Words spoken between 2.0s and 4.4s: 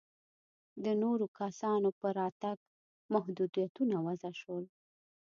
راتګ محدودیتونه وضع